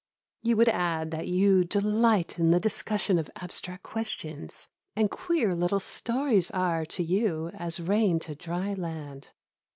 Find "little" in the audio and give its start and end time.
5.53-5.79